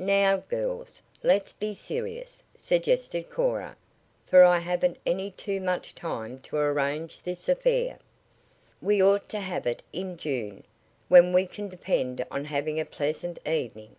[0.00, 3.76] "Now, girls, let's be serious," suggested Cora,
[4.26, 8.00] "for I haven't any too much time to arrange this affair.
[8.82, 10.64] We ought to have it in June,
[11.06, 13.94] when we can depend on having a pleasant evening.